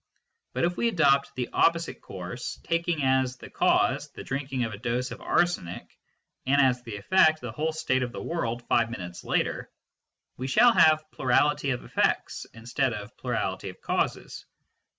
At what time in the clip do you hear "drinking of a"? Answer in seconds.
4.23-4.79